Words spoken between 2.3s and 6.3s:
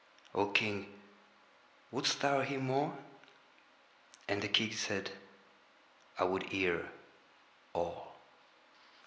hear more?" And the King said: "I